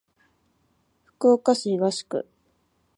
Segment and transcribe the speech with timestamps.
[1.03, 2.27] 福岡市東区